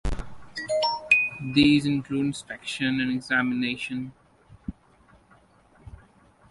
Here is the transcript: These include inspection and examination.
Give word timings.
These 1.53 1.85
include 1.85 2.25
inspection 2.25 2.99
and 3.01 3.11
examination. 3.11 4.13